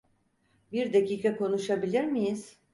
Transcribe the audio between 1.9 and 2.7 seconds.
miyiz?